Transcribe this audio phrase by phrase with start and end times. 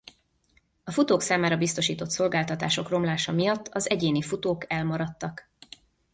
[0.83, 5.49] A futók számára biztosított szolgáltatások romlása miatt az egyéni futók elmaradtak.